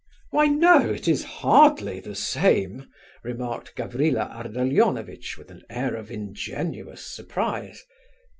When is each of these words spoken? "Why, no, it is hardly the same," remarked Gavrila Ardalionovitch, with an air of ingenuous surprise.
"Why, 0.31 0.47
no, 0.47 0.79
it 0.89 1.07
is 1.07 1.23
hardly 1.23 1.99
the 1.99 2.15
same," 2.15 2.87
remarked 3.23 3.75
Gavrila 3.75 4.31
Ardalionovitch, 4.33 5.37
with 5.37 5.51
an 5.51 5.61
air 5.69 5.93
of 5.95 6.09
ingenuous 6.09 7.05
surprise. 7.05 7.85